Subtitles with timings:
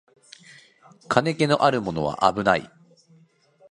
[1.09, 2.67] 金気のものはあぶない